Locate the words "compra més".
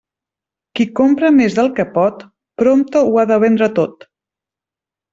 0.99-1.59